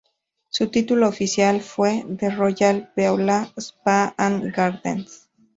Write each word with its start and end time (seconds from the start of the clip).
Su 0.49 0.67
título 0.69 1.07
oficial 1.07 1.61
fue 1.61 2.03
The 2.17 2.31
Royal 2.31 2.91
Beulah 2.95 3.53
Spa 3.59 4.15
and 4.17 4.51
Gardens. 4.51 5.29